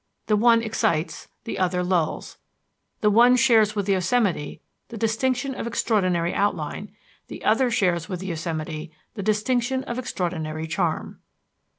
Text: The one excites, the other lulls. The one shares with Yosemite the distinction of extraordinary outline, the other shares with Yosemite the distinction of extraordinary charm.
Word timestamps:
The 0.25 0.35
one 0.35 0.63
excites, 0.63 1.27
the 1.43 1.59
other 1.59 1.83
lulls. 1.83 2.39
The 3.01 3.11
one 3.11 3.35
shares 3.35 3.75
with 3.75 3.87
Yosemite 3.87 4.59
the 4.87 4.97
distinction 4.97 5.53
of 5.53 5.67
extraordinary 5.67 6.33
outline, 6.33 6.91
the 7.27 7.45
other 7.45 7.69
shares 7.69 8.09
with 8.09 8.23
Yosemite 8.23 8.91
the 9.13 9.21
distinction 9.21 9.83
of 9.83 9.99
extraordinary 9.99 10.65
charm. 10.65 11.21